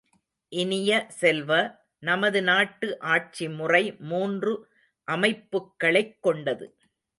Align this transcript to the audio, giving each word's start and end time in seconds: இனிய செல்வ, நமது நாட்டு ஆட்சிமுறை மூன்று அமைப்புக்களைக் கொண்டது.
இனிய 0.49 1.05
செல்வ, 1.09 1.75
நமது 1.99 2.41
நாட்டு 2.41 2.97
ஆட்சிமுறை 3.01 3.97
மூன்று 3.99 4.67
அமைப்புக்களைக் 5.11 6.17
கொண்டது. 6.19 6.77